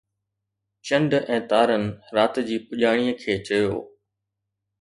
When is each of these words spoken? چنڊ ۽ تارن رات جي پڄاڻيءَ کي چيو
چنڊ 0.87 1.11
۽ 1.35 1.37
تارن 1.51 1.85
رات 2.19 2.35
جي 2.49 2.57
پڄاڻيءَ 2.71 3.17
کي 3.23 3.33
چيو 3.51 3.75